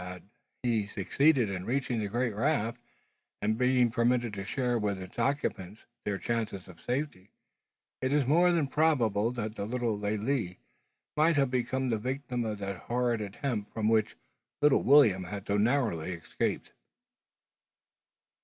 Had 0.01 0.23
he 0.63 0.87
succeeded 0.87 1.47
in 1.51 1.63
reaching 1.67 1.99
the 1.99 2.07
great 2.07 2.33
raft, 2.33 2.81
and 3.39 3.55
been 3.55 3.91
permitted 3.91 4.33
to 4.33 4.43
share 4.43 4.79
with 4.79 4.99
its 4.99 5.19
occupants 5.19 5.85
their 6.05 6.17
chances 6.17 6.67
of 6.67 6.81
safety, 6.81 7.29
it 8.01 8.11
is 8.11 8.25
more 8.25 8.51
than 8.51 8.65
probable 8.65 9.29
that 9.33 9.53
the 9.53 9.65
little 9.67 9.95
Lalee 9.95 10.57
might 11.15 11.35
have 11.35 11.51
become 11.51 11.89
the 11.89 11.99
victim 11.99 12.43
of 12.45 12.57
that 12.57 12.77
horrid 12.89 13.21
attempt 13.21 13.71
from 13.75 13.89
which 13.89 14.13
the 14.59 14.65
little 14.65 14.81
William 14.81 15.25
had 15.25 15.45
so 15.45 15.55
narrowly 15.55 16.13
escaped! 16.13 16.71